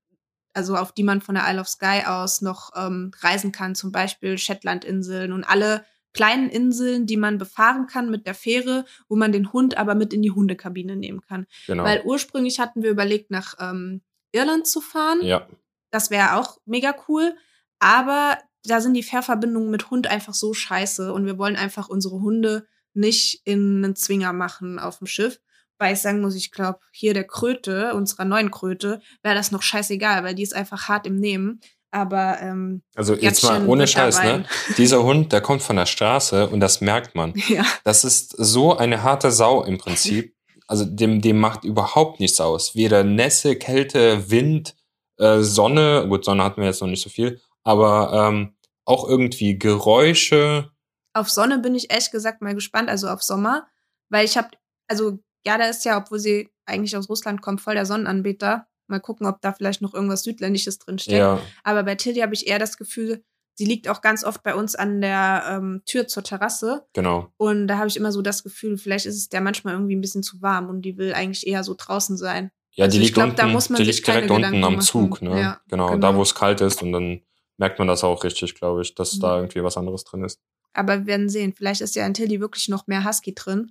[0.56, 3.90] also auf die man von der Isle of Skye aus noch ähm, reisen kann, zum
[3.90, 9.32] Beispiel Shetlandinseln und alle kleinen Inseln, die man befahren kann mit der Fähre, wo man
[9.32, 11.46] den Hund aber mit in die Hundekabine nehmen kann.
[11.66, 11.84] Genau.
[11.84, 14.00] Weil ursprünglich hatten wir überlegt, nach ähm,
[14.32, 15.18] Irland zu fahren.
[15.22, 15.46] Ja.
[15.90, 17.36] Das wäre auch mega cool.
[17.78, 22.20] Aber da sind die Fährverbindungen mit Hund einfach so scheiße und wir wollen einfach unsere
[22.20, 25.40] Hunde nicht in einen Zwinger machen auf dem Schiff.
[25.78, 29.62] Weil ich sagen muss, ich glaube, hier der Kröte, unserer neuen Kröte, wäre das noch
[29.62, 31.60] scheißegal, weil die ist einfach hart im Nehmen.
[31.94, 34.44] Aber ähm, also jetzt mal ohne Scheiß, ne?
[34.78, 37.32] Dieser Hund, der kommt von der Straße und das merkt man.
[37.48, 37.64] Ja.
[37.84, 40.34] Das ist so eine harte Sau im Prinzip.
[40.66, 42.74] Also dem, dem macht überhaupt nichts aus.
[42.74, 44.74] Weder Nässe, Kälte, Wind,
[45.18, 46.06] äh, Sonne.
[46.08, 50.72] Gut, Sonne hatten wir jetzt noch nicht so viel, aber ähm, auch irgendwie Geräusche.
[51.12, 53.68] Auf Sonne bin ich ehrlich gesagt mal gespannt, also auf Sommer,
[54.08, 54.48] weil ich habe,
[54.88, 58.66] also Gerda ist ja, obwohl sie eigentlich aus Russland kommt, voll der Sonnenanbeter.
[58.86, 61.18] Mal gucken, ob da vielleicht noch irgendwas Südländisches drinsteckt.
[61.18, 61.40] Ja.
[61.62, 64.74] Aber bei Tilly habe ich eher das Gefühl, sie liegt auch ganz oft bei uns
[64.74, 66.86] an der ähm, Tür zur Terrasse.
[66.92, 67.32] Genau.
[67.36, 70.00] Und da habe ich immer so das Gefühl, vielleicht ist es der manchmal irgendwie ein
[70.00, 72.50] bisschen zu warm und die will eigentlich eher so draußen sein.
[72.72, 75.22] Ja, also die liegt, glaub, unten, da muss man die liegt direkt unten am Zug,
[75.22, 75.40] ne?
[75.40, 77.20] Ja, genau, genau, da wo es kalt ist und dann
[77.56, 79.20] merkt man das auch richtig, glaube ich, dass mhm.
[79.20, 80.40] da irgendwie was anderes drin ist.
[80.72, 81.54] Aber wir werden sehen.
[81.56, 83.70] Vielleicht ist ja in Tilly wirklich noch mehr Husky drin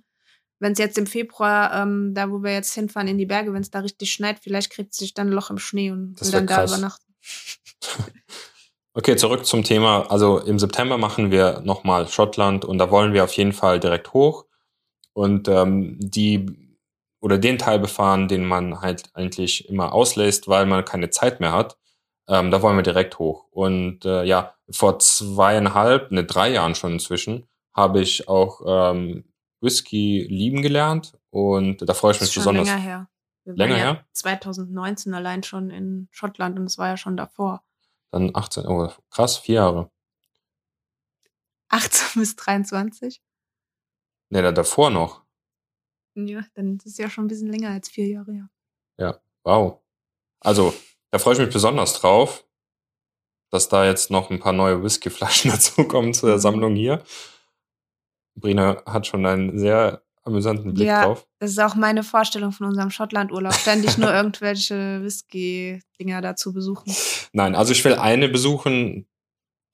[0.58, 3.62] wenn es jetzt im Februar, ähm, da wo wir jetzt hinfahren in die Berge, wenn
[3.62, 6.40] es da richtig schneit, vielleicht kriegt sich dann ein Loch im Schnee und das will
[6.40, 6.70] dann krass.
[6.70, 7.14] da übernachten.
[8.94, 10.10] okay, zurück zum Thema.
[10.10, 14.12] Also im September machen wir nochmal Schottland und da wollen wir auf jeden Fall direkt
[14.12, 14.46] hoch
[15.12, 16.46] und ähm, die
[17.20, 21.52] oder den Teil befahren, den man halt eigentlich immer auslässt, weil man keine Zeit mehr
[21.52, 21.78] hat.
[22.28, 23.46] Ähm, da wollen wir direkt hoch.
[23.50, 29.24] Und äh, ja, vor zweieinhalb, ne, drei Jahren schon inzwischen, habe ich auch ähm,
[29.64, 32.68] Whisky lieben gelernt und da freue ich mich schon besonders.
[32.68, 33.08] Länger her.
[33.44, 34.06] Wir länger ja her?
[34.12, 37.62] 2019 allein schon in Schottland und es war ja schon davor.
[38.10, 39.90] Dann 18, oh krass, vier Jahre.
[41.68, 43.22] 18 bis 23?
[44.30, 45.24] Ne, da davor noch.
[46.14, 48.48] Ja, dann ist es ja schon ein bisschen länger als vier Jahre, ja.
[48.98, 49.80] Ja, wow.
[50.40, 50.72] Also,
[51.10, 52.46] da freue ich mich besonders drauf,
[53.50, 56.40] dass da jetzt noch ein paar neue Whiskyflaschen dazukommen zu der mhm.
[56.40, 57.02] Sammlung hier.
[58.34, 61.26] Brina hat schon einen sehr amüsanten Blick ja, drauf.
[61.38, 63.54] Das ist auch meine Vorstellung von unserem Schottlandurlaub.
[63.54, 66.94] Ständig nur irgendwelche Whisky-Dinger dazu besuchen.
[67.32, 69.06] Nein, also ich will eine besuchen,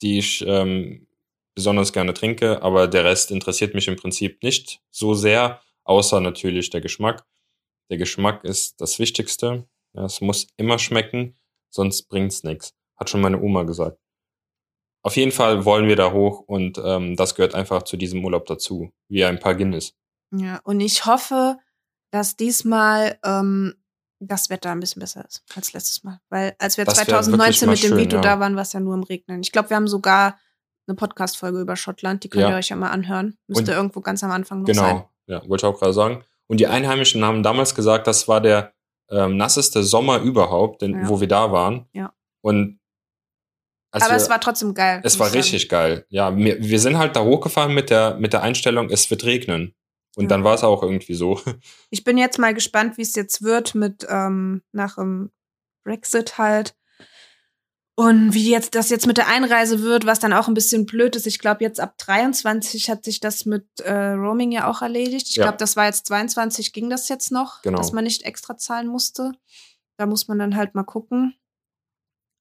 [0.03, 1.07] die ich ähm,
[1.55, 6.71] besonders gerne trinke, aber der Rest interessiert mich im Prinzip nicht so sehr, außer natürlich
[6.71, 7.25] der Geschmack.
[7.91, 9.67] Der Geschmack ist das Wichtigste.
[9.93, 11.37] Ja, es muss immer schmecken,
[11.71, 12.75] sonst bringt's nichts.
[12.97, 14.00] Hat schon meine Oma gesagt
[15.03, 18.47] auf jeden Fall wollen wir da hoch und ähm, das gehört einfach zu diesem Urlaub
[18.47, 19.95] dazu, wie ein paar Guinness.
[20.33, 21.59] Ja, und ich hoffe,
[22.11, 23.75] dass diesmal ähm,
[24.21, 26.21] das Wetter ein bisschen besser ist als letztes Mal.
[26.29, 28.23] Weil als wir das 2019 mit dem Vito ja.
[28.23, 29.41] da waren, war es ja nur im Regnen.
[29.41, 30.39] Ich glaube, wir haben sogar
[30.87, 32.51] eine Podcast-Folge über Schottland, die könnt ja.
[32.51, 33.39] ihr euch ja mal anhören.
[33.47, 34.83] Müsste und irgendwo ganz am Anfang noch genau.
[34.83, 35.05] sein.
[35.27, 36.25] Genau, ja, wollte ich auch gerade sagen.
[36.47, 38.75] Und die Einheimischen haben damals gesagt, das war der
[39.09, 41.09] ähm, nasseste Sommer überhaupt, denn, ja.
[41.09, 41.87] wo wir da waren.
[41.93, 42.13] Ja.
[42.43, 42.80] Und
[43.91, 45.01] also Aber es war trotzdem geil.
[45.05, 46.07] Es war richtig geil.
[46.09, 49.75] Ja, wir, wir sind halt da hochgefahren mit der, mit der Einstellung, es wird regnen.
[50.17, 50.29] Und ja.
[50.29, 51.41] dann war es auch irgendwie so.
[51.91, 55.31] Ich bin jetzt mal gespannt, wie es jetzt wird mit ähm, nach dem
[55.85, 56.77] Brexit halt.
[57.97, 61.17] Und wie jetzt das jetzt mit der Einreise wird, was dann auch ein bisschen blöd
[61.17, 61.27] ist.
[61.27, 65.27] Ich glaube, jetzt ab 23 hat sich das mit äh, Roaming ja auch erledigt.
[65.29, 65.45] Ich ja.
[65.45, 67.77] glaube, das war jetzt 22, ging das jetzt noch, genau.
[67.77, 69.33] dass man nicht extra zahlen musste.
[69.99, 71.35] Da muss man dann halt mal gucken.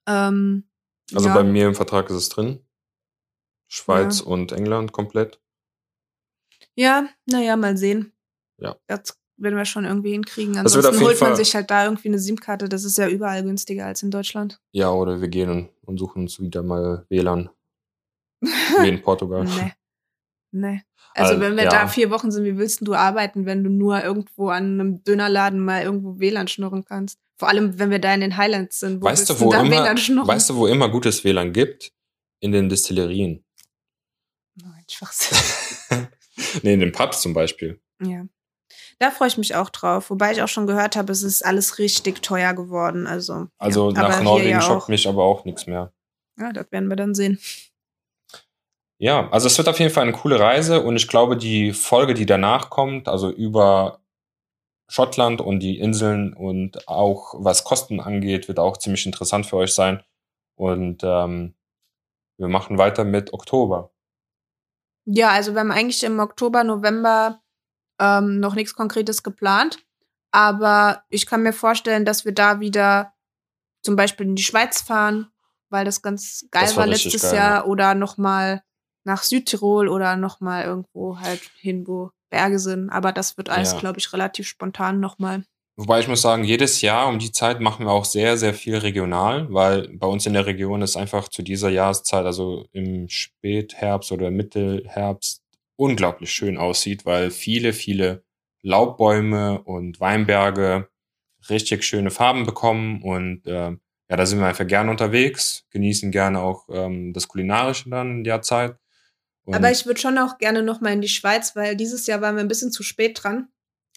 [0.07, 0.68] Ähm,
[1.13, 1.33] also ja.
[1.33, 2.59] bei mir im Vertrag ist es drin.
[3.67, 4.25] Schweiz ja.
[4.25, 5.39] und England komplett.
[6.75, 8.13] Ja, naja, mal sehen.
[8.57, 8.75] Ja.
[8.87, 10.57] Das werden wir schon irgendwie hinkriegen.
[10.57, 12.67] Ansonsten holt man Fall sich halt da irgendwie eine SIM-Karte.
[12.67, 14.59] Das ist ja überall günstiger als in Deutschland.
[14.71, 17.49] Ja, oder wir gehen und suchen uns wieder mal WLAN.
[18.41, 19.45] Wie in Portugal.
[19.45, 19.73] nee.
[20.51, 20.81] Nee.
[21.13, 21.69] Also, also wenn wir ja.
[21.69, 25.59] da vier Wochen sind, wie willst du arbeiten, wenn du nur irgendwo an einem Dönerladen
[25.59, 27.19] mal irgendwo WLAN schnurren kannst?
[27.38, 29.01] Vor allem, wenn wir da in den Highlands sind.
[29.01, 29.85] Wo weißt, du, wo immer,
[30.27, 31.91] weißt du, wo immer gutes WLAN gibt?
[32.41, 33.43] In den Distillerien.
[34.55, 35.38] Nein, Schwachsinn.
[36.63, 37.81] nee, in den Pubs zum Beispiel.
[38.01, 38.25] Ja.
[38.99, 40.09] Da freue ich mich auch drauf.
[40.09, 43.07] Wobei ich auch schon gehört habe, es ist alles richtig teuer geworden.
[43.07, 44.01] Also, also ja.
[44.09, 45.93] nach Norwegen ja schockt mich aber auch nichts mehr.
[46.38, 47.39] Ja, das werden wir dann sehen.
[49.01, 52.13] Ja, also es wird auf jeden Fall eine coole Reise und ich glaube, die Folge,
[52.13, 54.01] die danach kommt, also über
[54.89, 59.73] Schottland und die Inseln und auch was Kosten angeht, wird auch ziemlich interessant für euch
[59.73, 60.03] sein.
[60.55, 61.55] Und ähm,
[62.38, 63.91] wir machen weiter mit Oktober.
[65.05, 67.41] Ja, also wir haben eigentlich im Oktober, November
[67.99, 69.79] ähm, noch nichts Konkretes geplant.
[70.31, 73.13] Aber ich kann mir vorstellen, dass wir da wieder
[73.81, 75.31] zum Beispiel in die Schweiz fahren,
[75.69, 77.55] weil das ganz geil Das war war, letztes geil, Jahr.
[77.57, 77.65] ja.
[77.65, 78.63] Oder nochmal
[79.09, 82.89] nach Südtirol oder nochmal irgendwo halt hin, wo Berge sind.
[82.89, 83.79] Aber das wird alles, Ja.
[83.79, 85.43] glaube ich, relativ spontan nochmal.
[85.77, 88.77] Wobei ich muss sagen, jedes Jahr um die Zeit machen wir auch sehr, sehr viel
[88.77, 94.11] regional, weil bei uns in der Region ist einfach zu dieser Jahreszeit, also im Spätherbst
[94.11, 95.41] oder Mittelherbst,
[95.77, 98.23] unglaublich schön aussieht, weil viele, viele
[98.61, 100.89] Laubbäume und Weinberge
[101.49, 103.71] richtig schöne Farben bekommen und äh,
[104.11, 108.23] ja, da sind wir einfach gerne unterwegs, genießen gerne auch ähm, das Kulinarische dann in
[108.25, 108.75] der Zeit.
[109.49, 112.35] Und Aber ich würde schon auch gerne nochmal in die Schweiz, weil dieses Jahr waren
[112.35, 113.47] wir ein bisschen zu spät dran.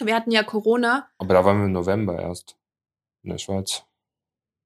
[0.01, 1.11] Wir hatten ja Corona.
[1.19, 2.57] aber da waren wir im November erst
[3.23, 3.85] in der Schweiz.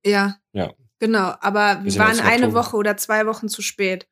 [0.05, 0.37] Ja.
[0.53, 0.73] Ja.
[1.01, 2.55] Genau, aber Wir wir waren eine.
[2.55, 4.09] Woche oder zwei Wochen zu spät.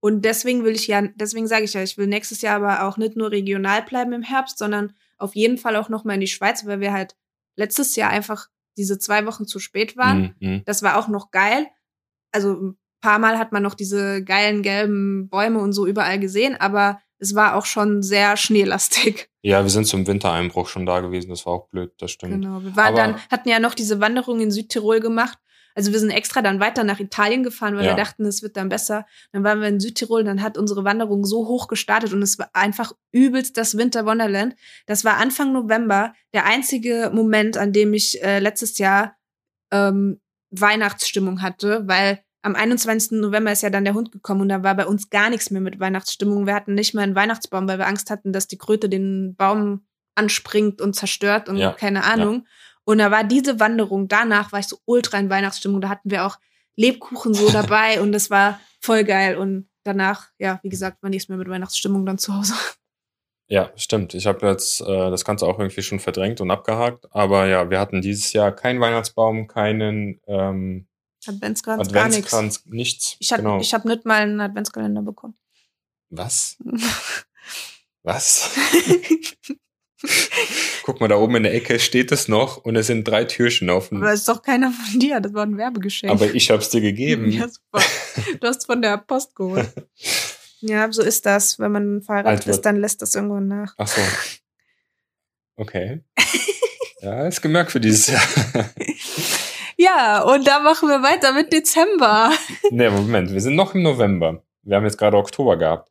[0.00, 2.96] Und deswegen will ich ja, deswegen sage ich ja, ich will nächstes Jahr aber auch
[2.96, 6.66] nicht nur regional bleiben im Herbst, sondern auf jeden Fall auch nochmal in die Schweiz,
[6.66, 7.16] weil wir halt
[7.54, 10.34] letztes Jahr einfach diese zwei Wochen zu spät waren.
[10.40, 10.62] Mhm, mhm.
[10.64, 11.68] Das war auch noch geil.
[12.32, 17.00] Also paar Mal hat man noch diese geilen gelben Bäume und so überall gesehen, aber
[17.18, 19.28] es war auch schon sehr schneelastig.
[19.40, 22.32] Ja, wir sind zum Wintereinbruch schon da gewesen, das war auch blöd, das stimmt.
[22.32, 22.60] Genau.
[22.62, 25.38] Wir waren Aber- dann, hatten ja noch diese Wanderung in Südtirol gemacht.
[25.76, 27.92] Also wir sind extra dann weiter nach Italien gefahren, weil Ja.
[27.92, 29.06] wir dachten, es wird dann besser.
[29.32, 32.50] Dann waren wir in Südtirol, dann hat unsere Wanderung so hoch gestartet und es war
[32.52, 34.56] einfach übelst das Winter Wonderland.
[34.86, 39.16] Das war Anfang November, der einzige Moment, an dem ich äh, letztes Jahr
[39.70, 43.12] ähm, Weihnachtsstimmung hatte, weil am 21.
[43.20, 45.60] November ist ja dann der Hund gekommen und da war bei uns gar nichts mehr
[45.60, 46.46] mit Weihnachtsstimmung.
[46.46, 49.86] Wir hatten nicht mal einen Weihnachtsbaum, weil wir Angst hatten, dass die Kröte den Baum
[50.14, 52.46] anspringt und zerstört und Ja, keine Ahnung.
[52.84, 55.80] Und da war diese Wanderung, danach war ich so ultra in Weihnachtsstimmung.
[55.80, 56.38] Da hatten wir auch
[56.76, 59.36] Lebkuchen so dabei und das war voll geil.
[59.36, 62.54] Und danach, ja, wie gesagt, war nichts mehr mit Weihnachtsstimmung dann zu Hause.
[63.50, 64.14] Ja, stimmt.
[64.14, 67.06] Ich habe jetzt äh, das Ganze auch irgendwie schon verdrängt und abgehakt.
[67.10, 70.86] Aber ja, wir hatten dieses Jahr keinen Weihnachtsbaum, keinen ähm,
[71.26, 72.32] Adventskranz, gar nichts.
[72.32, 73.16] Adventskranz, nichts.
[73.18, 73.60] Ich habe genau.
[73.60, 75.34] ich hab nicht mal einen Adventskalender bekommen.
[76.10, 76.56] Was?
[78.02, 78.50] Was?
[80.84, 83.68] Guck mal, da oben in der Ecke steht es noch und es sind drei Türchen
[83.68, 83.98] offen.
[83.98, 86.12] Aber ist doch keiner von dir, das war ein Werbegeschenk.
[86.12, 87.30] Aber ich hab's dir gegeben.
[87.30, 87.84] Ja, super.
[88.40, 89.70] Du hast von der Post geholt.
[90.60, 91.60] Ja, so ist das.
[91.60, 93.74] Wenn man verheiratet ist, dann lässt das irgendwann nach.
[93.78, 94.00] Ach so.
[95.54, 96.02] Okay.
[97.00, 98.20] Ja, ist gemerkt für dieses Jahr.
[99.80, 102.32] Ja, und da machen wir weiter mit Dezember.
[102.70, 104.42] nee, Moment, wir sind noch im November.
[104.62, 105.88] Wir haben jetzt gerade Oktober gehabt.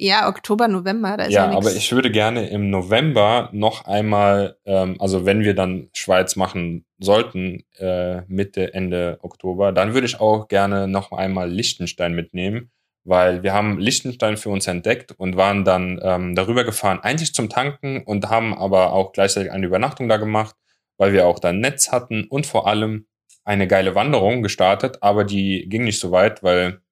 [0.00, 4.56] Ja, Oktober, November, da ist ja, Ja, aber ich würde gerne im November noch einmal,
[4.64, 10.20] ähm, also wenn wir dann Schweiz machen sollten, äh, Mitte, Ende Oktober, dann würde ich
[10.20, 12.70] auch gerne noch einmal Liechtenstein mitnehmen,
[13.02, 17.48] weil wir haben Liechtenstein für uns entdeckt und waren dann ähm, darüber gefahren, eigentlich zum
[17.48, 20.54] Tanken und haben aber auch gleichzeitig eine Übernachtung da gemacht,
[20.96, 23.07] weil wir auch dann Netz hatten und vor allem
[23.48, 26.82] eine geile Wanderung gestartet, aber die ging nicht so weit, weil,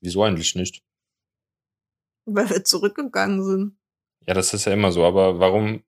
[0.00, 0.82] wieso eigentlich nicht?
[2.24, 3.76] Weil wir zurückgegangen sind.
[4.26, 5.84] Ja, das ist ja immer so, aber warum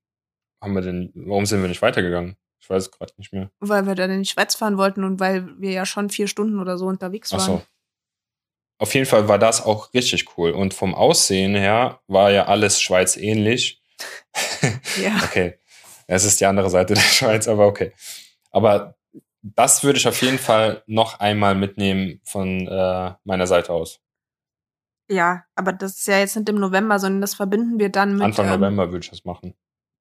[0.62, 2.36] haben wir denn, warum sind wir nicht weitergegangen?
[2.60, 3.50] Ich weiß es gerade nicht mehr.
[3.60, 6.60] Weil wir dann in die Schweiz fahren wollten und weil wir ja schon vier Stunden
[6.60, 7.46] oder so unterwegs Ach waren.
[7.46, 7.62] so.
[8.76, 10.50] Auf jeden Fall war das auch richtig cool.
[10.50, 13.82] Und vom Aussehen her war ja alles Schweiz ähnlich.
[15.02, 15.16] Ja.
[15.24, 15.58] okay.
[16.06, 17.92] Es ist die andere Seite der Schweiz, aber okay.
[18.50, 18.97] Aber
[19.56, 24.00] das würde ich auf jeden Fall noch einmal mitnehmen von äh, meiner Seite aus.
[25.10, 28.22] ja, aber das ist ja jetzt nicht im November, sondern das verbinden wir dann mit.
[28.22, 29.54] Anfang ähm, November würde ich das machen.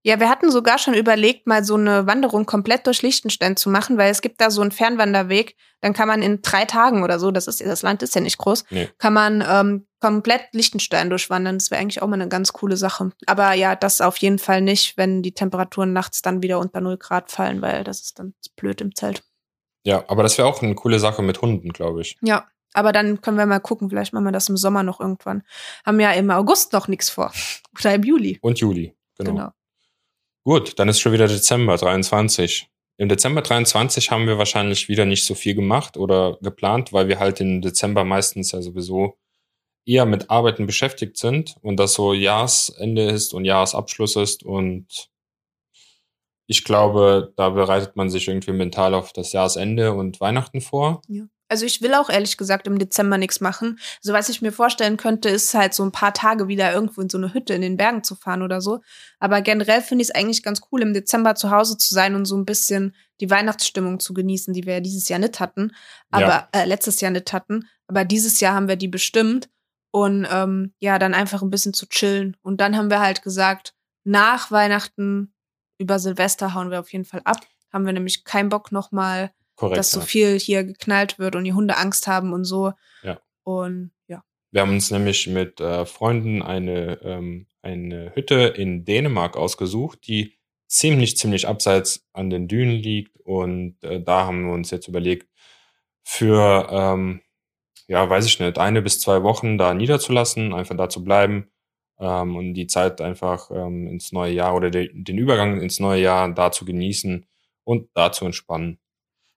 [0.03, 3.97] Ja, wir hatten sogar schon überlegt, mal so eine Wanderung komplett durch Liechtenstein zu machen,
[3.97, 5.55] weil es gibt da so einen Fernwanderweg.
[5.81, 8.37] Dann kann man in drei Tagen oder so, das ist das Land ist ja nicht
[8.37, 8.89] groß, Nee.
[8.99, 11.57] kann man ähm, komplett Liechtenstein durchwandern.
[11.57, 13.11] Das wäre eigentlich auch mal eine ganz coole Sache.
[13.25, 16.97] Aber ja, das auf jeden Fall nicht, wenn die Temperaturen nachts dann wieder unter 0
[16.97, 19.23] Grad fallen, weil das ist dann blöd im Zelt.
[19.87, 22.17] Ja, aber das wäre auch eine coole Sache mit Hunden, glaube ich.
[22.21, 25.43] Ja, aber dann können wir mal gucken, vielleicht machen wir das im Sommer noch irgendwann.
[25.85, 27.31] Haben ja im August noch nichts vor.
[27.79, 28.37] Oder im Juli.
[28.41, 28.93] Und Juli.
[29.17, 29.31] Genau.
[29.31, 29.49] Genau.
[30.43, 32.69] Gut, dann ist schon wieder Dezember 23.
[32.97, 37.19] Im Dezember 23 haben wir wahrscheinlich wieder nicht so viel gemacht oder geplant, weil wir
[37.19, 39.17] halt im Dezember meistens ja sowieso
[39.85, 45.09] eher mit Arbeiten beschäftigt sind und das so Jahresende ist und Jahresabschluss ist und
[46.47, 51.01] ich glaube, da bereitet man sich irgendwie mental auf das Jahresende und Weihnachten vor.
[51.07, 51.25] Ja.
[51.49, 53.79] Also ich will auch ehrlich gesagt im Dezember nichts machen.
[54.01, 57.09] So was ich mir vorstellen könnte, ist halt so ein paar Tage wieder irgendwo in
[57.09, 58.81] so eine Hütte in den Bergen zu fahren oder so.
[59.19, 62.25] Aber generell finde ich es eigentlich ganz cool, im Dezember zu Hause zu sein und
[62.25, 65.71] so ein bisschen die Weihnachtsstimmung zu genießen, die wir ja dieses Jahr nicht hatten,
[66.11, 66.49] aber Ja.
[66.51, 67.65] äh, letztes Jahr nicht hatten.
[67.87, 69.47] Aber dieses Jahr haben wir die bestimmt
[69.91, 72.35] und ähm, ja, dann einfach ein bisschen zu chillen.
[72.41, 75.33] Und dann haben wir halt gesagt, nach Weihnachten
[75.77, 77.41] über Silvester hauen wir auf jeden Fall ab.
[77.71, 81.77] Haben wir nämlich keinen Bock nochmal dass so viel hier geknallt wird und die Hunde
[81.77, 82.73] Angst haben und so.
[83.03, 83.19] Ja.
[83.43, 84.23] Und ja.
[84.51, 90.37] Wir haben uns nämlich mit äh, Freunden eine, ähm, eine Hütte in Dänemark ausgesucht, die
[90.67, 93.17] ziemlich, ziemlich abseits an den Dünen liegt.
[93.21, 95.27] Und äh, da haben wir uns jetzt überlegt,
[96.03, 97.21] für, ähm,
[97.87, 101.49] ja, weiß ich nicht, eine bis zwei Wochen da niederzulassen, einfach da zu bleiben
[101.99, 106.01] ähm, und die Zeit einfach ähm, ins neue Jahr oder de den Übergang ins neue
[106.01, 107.25] Jahr da zu genießen
[107.63, 108.79] und da zu entspannen.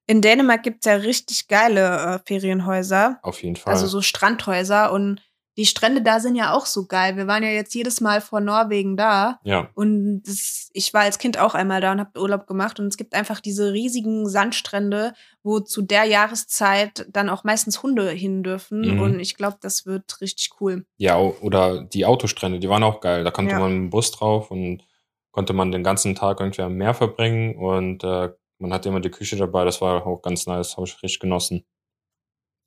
[0.06, 3.20] In Dänemark gibt's ja richtig geile äh, Ferienhäuser.
[3.22, 3.72] Auf jeden Fall.
[3.72, 5.20] Also so Strandhäuser und
[5.60, 7.16] die Strände da sind ja auch so geil.
[7.18, 11.18] Wir waren ja jetzt jedes Mal vor Norwegen da ja, und das, ich war als
[11.18, 15.12] Kind auch einmal da und habe Urlaub gemacht und es gibt einfach diese riesigen Sandstrände,
[15.42, 19.00] wo zu der Jahreszeit dann auch meistens Hunde hin dürfen Mhm.
[19.02, 20.86] und ich glaube, das wird richtig cool.
[20.96, 23.22] ja, oder die Autostrände, die waren auch geil.
[23.22, 23.58] Da konnte Ja.
[23.60, 24.82] man mit dem Bus drauf und
[25.32, 29.10] konnte man den ganzen Tag irgendwie am Meer verbringen und äh, man hatte immer die
[29.10, 29.64] Küche dabei.
[29.66, 31.64] Das war auch ganz nice, habe ich richtig genossen.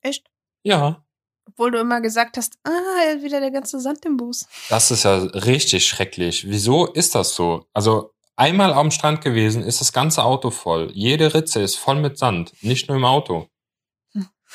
[0.02, 0.30] Echt?
[0.64, 1.04] Ja,
[1.48, 4.48] Obwohl du immer gesagt hast, ah, wieder der ganze Sand im Bus.
[4.70, 6.48] das ist ja richtig schrecklich.
[6.50, 7.66] Wieso ist das so?
[7.74, 10.92] Also einmal am Strand gewesen, ist das ganze Auto voll.
[10.94, 13.48] Jede Ritze ist voll mit Sand, nicht nur im Auto.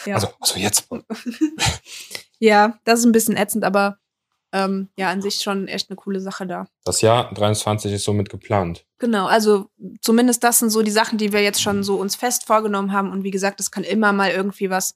[0.06, 0.14] Ja.
[0.14, 0.88] Also, also jetzt.
[2.38, 3.98] ja, das ist ein bisschen ätzend, aber
[4.52, 6.68] ähm, ja, an sich schon echt eine coole Sache da.
[6.84, 8.86] Das Jahr 23 ist somit geplant.
[8.98, 9.66] Genau, also
[10.00, 13.12] zumindest das sind so die Sachen, die wir jetzt schon so uns fest vorgenommen haben.
[13.12, 14.94] Und wie gesagt, es kann immer mal irgendwie was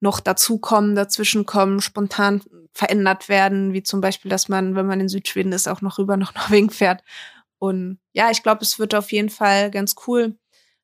[0.00, 5.52] noch dazukommen, dazwischenkommen, spontan verändert werden, wie zum Beispiel, dass man, wenn man in Südschweden
[5.52, 7.02] ist, auch noch rüber nach Norwegen fährt.
[7.58, 10.36] Und ja, ich glaube, es wird auf jeden Fall ganz cool.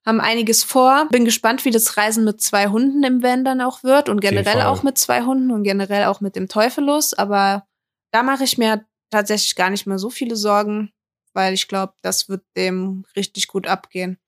[0.05, 1.09] Haben einiges vor.
[1.11, 4.63] Bin gespannt, wie das Reisen mit zwei Hunden im Van dann auch wird und generell
[4.63, 7.15] auch mit zwei Hunden und generell auch mit dem Teufelus.
[7.15, 7.67] Aber
[8.13, 10.93] da mache ich mir tatsächlich gar nicht mehr so viele Sorgen,
[11.37, 14.19] weil ich glaube, das wird dem richtig gut abgehen.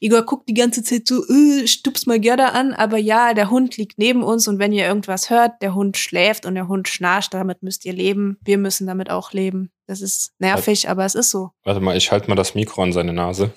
[0.00, 3.76] Igor guckt die ganze Zeit so, äh, stups mal Gerda an, aber ja, der Hund
[3.76, 7.32] liegt neben uns und wenn ihr irgendwas hört, der Hund schläft und der Hund schnarcht,
[7.32, 8.38] damit müsst ihr leben.
[8.44, 9.70] Wir müssen damit auch leben.
[9.86, 11.52] Das ist nervig, aber es ist so.
[11.62, 13.52] Warte mal, ich halte mal das Mikro an seine Nase.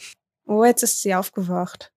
[0.46, 1.92] Oh, jetzt ist sie aufgewacht.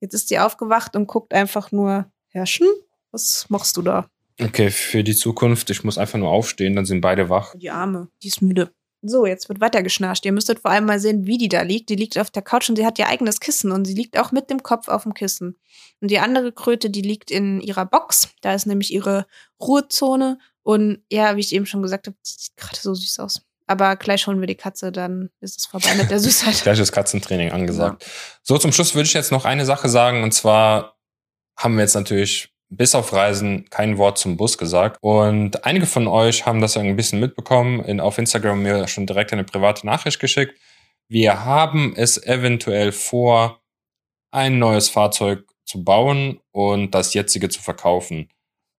[0.00, 2.66] Jetzt ist sie aufgewacht und guckt einfach nur, Herrschen,
[3.12, 4.10] was machst du da?
[4.40, 7.54] Okay, für die Zukunft, ich muss einfach nur aufstehen, dann sind beide wach.
[7.56, 8.72] Die Arme, die ist müde.
[9.02, 10.24] So, jetzt wird weiter geschnarcht.
[10.24, 11.88] Ihr müsstet vor allem mal sehen, wie die da liegt.
[11.88, 14.32] Die liegt auf der Couch und sie hat ihr eigenes Kissen und sie liegt auch
[14.32, 15.56] mit dem Kopf auf dem Kissen.
[16.00, 18.30] Und die andere Kröte, die liegt in ihrer Box.
[18.40, 19.26] Da ist nämlich ihre
[19.60, 20.38] Ruhezone.
[20.64, 23.42] Und ja, wie ich eben schon gesagt habe, sie sieht gerade so süß aus.
[23.68, 26.62] Aber gleich holen wir die Katze, dann ist es vorbei mit der Süßheit.
[26.62, 28.04] Gleich ist Katzentraining angesagt.
[28.42, 30.96] So, zum Schluss würde ich jetzt noch eine Sache sagen, und zwar
[31.56, 34.98] haben wir jetzt natürlich bis auf Reisen kein Wort zum Bus gesagt.
[35.00, 39.32] Und einige von euch haben das ein bisschen mitbekommen, in, auf Instagram mir schon direkt
[39.32, 40.58] eine private Nachricht geschickt.
[41.08, 43.60] Wir haben es eventuell vor,
[44.30, 48.28] ein neues Fahrzeug zu bauen und das jetzige zu verkaufen.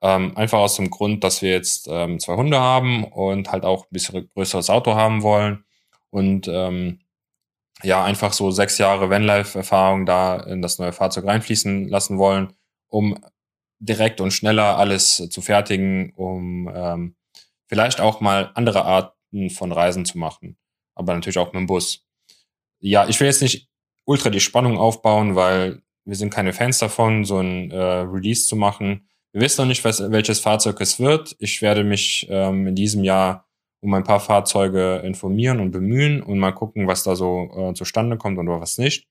[0.02, 3.86] Ähm, einfach aus dem Grund, dass wir jetzt ähm, zwei Hunde haben und halt auch
[3.86, 5.66] ein bisschen größeres Auto haben wollen.
[6.12, 7.02] Und ähm,
[7.84, 12.54] ja, einfach so sechs Jahre Vanlife-Erfahrung da in das neue Fahrzeug reinfließen lassen wollen,
[12.88, 13.18] um
[13.80, 17.16] direkt und schneller alles zu fertigen, um ähm,
[17.68, 20.58] vielleicht auch mal andere Arten von Reisen zu machen.
[20.96, 22.06] Aber natürlich auch mit dem Bus.
[22.80, 23.70] Ja, ich will jetzt nicht
[24.06, 28.56] ultra die Spannung aufbauen, weil wir sind keine Fans davon, so ein äh, Release zu
[28.56, 29.08] machen.
[29.32, 31.36] Wir wissen noch nicht, was, welches Fahrzeug es wird.
[31.40, 33.46] Ich werde mich ähm, in diesem Jahr
[33.82, 38.18] um ein paar Fahrzeuge informieren und bemühen und mal gucken, was da so äh, zustande
[38.18, 39.08] kommt oder was nicht.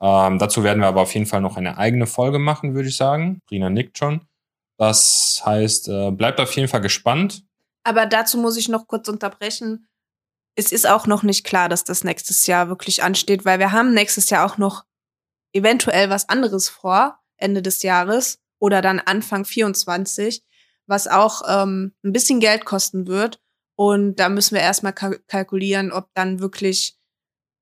[0.00, 2.96] Ähm, dazu werden wir aber auf jeden Fall noch eine eigene Folge machen, würde ich
[2.96, 3.40] sagen.
[3.50, 4.20] Rina nickt schon.
[4.78, 7.44] Das heißt, äh, bleibt auf jeden Fall gespannt.
[7.82, 9.88] Aber dazu muss ich noch kurz unterbrechen.
[10.54, 13.94] Es ist auch noch nicht klar, dass das nächstes Jahr wirklich ansteht, weil wir haben
[13.94, 14.84] nächstes Jahr auch noch
[15.52, 20.42] eventuell was anderes vor, Ende des Jahres oder dann Anfang 24,
[20.86, 23.40] was auch ähm, ein bisschen Geld kosten wird.
[23.76, 26.98] Und da müssen wir erstmal kalk kalkulieren, ob dann wirklich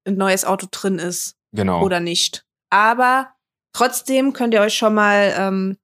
[0.05, 1.83] ein neues Auto drin ist Genau.
[1.83, 2.45] oder nicht.
[2.71, 3.29] Aber
[3.73, 5.79] trotzdem könnt ihr euch schon mal ähm,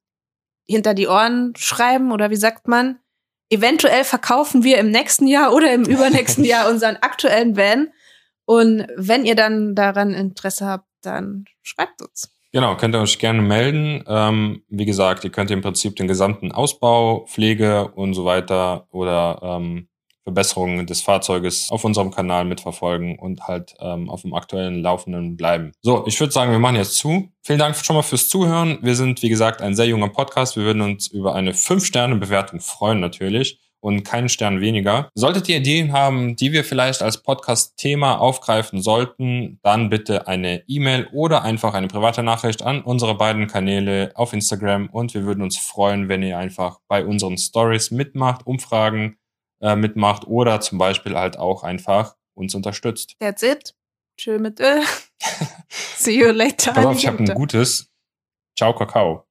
[0.66, 2.98] hinter die Ohren schreiben oder wie sagt man?
[3.48, 7.88] Eventuell verkaufen wir im nächsten Jahr oder im übernächsten Jahr unseren aktuellen Van.
[8.44, 12.30] Und wenn ihr dann daran Interesse habt, dann schreibt uns.
[12.53, 14.03] Genau, könnt ihr euch gerne melden.
[14.09, 19.40] Ähm, wie gesagt, ihr könnt im Prinzip den gesamten Ausbau, Pflege und so weiter oder
[19.42, 19.88] ähm,
[20.24, 25.72] Verbesserungen des Fahrzeuges auf unserem Kanal mitverfolgen und halt ähm, auf dem aktuellen Laufenden bleiben.
[25.82, 27.28] So, ich würde sagen, wir machen jetzt zu.
[27.42, 28.78] Vielen Dank schon mal fürs Zuhören.
[28.82, 30.56] Wir sind, wie gesagt, ein sehr junger Podcast.
[30.56, 33.58] Wir würden uns über eine 5-Sterne-Bewertung freuen natürlich.
[33.80, 35.08] und keinen Stern weniger.
[35.14, 41.08] Solltet ihr Ideen haben, die wir vielleicht als Podcast-Thema aufgreifen sollten, dann bitte eine E-Mail
[41.12, 45.56] oder einfach eine private Nachricht an unsere beiden Kanäle auf Instagram und wir würden uns
[45.56, 49.16] freuen, wenn ihr einfach bei unseren Stories mitmacht, Umfragen
[49.61, 53.16] äh, mitmacht oder zum Beispiel halt auch einfach uns unterstützt.
[53.18, 53.74] That's it.
[54.16, 54.82] Tschö mit Öl.
[55.96, 56.72] See you later.
[56.72, 57.90] Pass auf, ich habe ein gutes.
[58.56, 59.30] Ciao, Kakao.